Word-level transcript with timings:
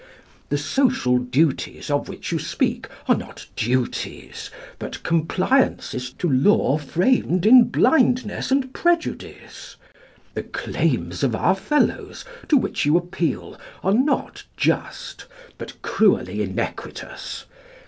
The 0.49 0.57
social 0.57 1.19
duties 1.19 1.91
of 1.91 2.09
which 2.09 2.31
you 2.31 2.39
speak 2.39 2.87
are 3.07 3.13
not 3.15 3.45
duties, 3.55 4.49
but 4.79 5.03
compliances 5.03 6.11
to 6.13 6.27
law 6.27 6.79
framed 6.79 7.45
in 7.45 7.65
blindness 7.65 8.49
and 8.49 8.73
prejudice. 8.73 9.75
The 10.33 10.41
claims 10.41 11.23
of 11.23 11.35
our 11.35 11.55
fellows, 11.55 12.25
to 12.47 12.57
which 12.57 12.83
you 12.83 12.97
appeal, 12.97 13.61
are 13.83 13.93
not 13.93 14.43
just, 14.57 15.27
but 15.59 15.79
cruelly 15.83 16.41
inequitous. 16.41 17.45